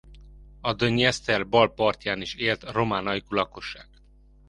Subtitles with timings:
[0.61, 3.89] A Dnyeszter bal partján is élt román ajkú lakosság.